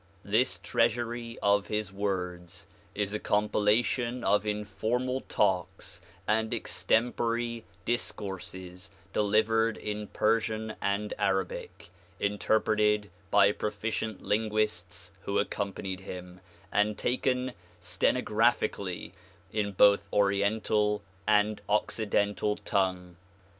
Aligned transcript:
This 0.25 0.57
treasury 0.57 1.37
of 1.43 1.67
his 1.67 1.93
words 1.93 2.65
is 2.95 3.13
a 3.13 3.19
compilation 3.19 4.23
of 4.23 4.47
informal 4.47 5.21
talks 5.29 6.01
and 6.27 6.51
extempore 6.55 7.61
discourses 7.85 8.89
delivered 9.13 9.77
in 9.77 10.07
Persian 10.07 10.73
and 10.81 11.13
Arabic, 11.19 11.91
inter 12.19 12.59
preted 12.59 13.11
by 13.29 13.51
proficient 13.51 14.23
linguists 14.23 15.13
who 15.21 15.37
accompanied 15.37 15.99
him, 15.99 16.39
and 16.71 16.97
taken 16.97 17.51
stenographically 17.79 19.11
in 19.53 19.71
both 19.71 20.07
Oriental 20.11 21.03
and 21.27 21.61
Occidental 21.69 22.55
tongue. 22.55 23.17